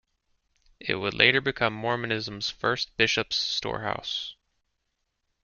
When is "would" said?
0.95-1.13